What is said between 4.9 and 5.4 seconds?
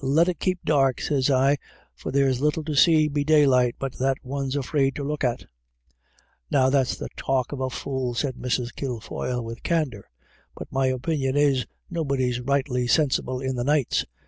to look at*" I